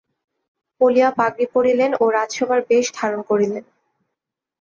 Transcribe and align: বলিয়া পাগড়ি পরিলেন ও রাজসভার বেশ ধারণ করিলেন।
বলিয়া 0.81 1.09
পাগড়ি 1.17 1.45
পরিলেন 1.55 1.91
ও 2.01 2.05
রাজসভার 2.11 2.59
বেশ 2.69 2.85
ধারণ 2.95 3.21
করিলেন। 3.29 3.63